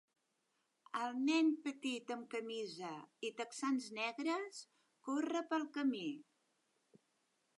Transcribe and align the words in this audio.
El 0.99 1.11
nen 1.25 1.51
petit 1.65 2.13
amb 2.15 2.31
camisa 2.31 2.95
i 3.29 3.31
texans 3.41 3.89
negres 3.99 4.61
corre 5.09 5.47
pel 5.53 5.67
camí. 5.79 6.05